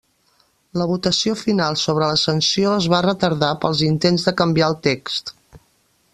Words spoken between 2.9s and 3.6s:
va retardar